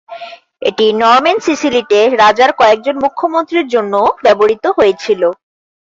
এটি 0.61 0.85
নরম্যান 1.01 1.37
সিসিলিতে 1.45 1.99
রাজার 2.21 2.51
কয়েকজন 2.59 2.95
মুখ্যমন্ত্রীর 3.03 3.65
জন্যও 3.73 4.07
ব্যবহৃত 4.23 4.65
হয়েছিল। 4.77 5.21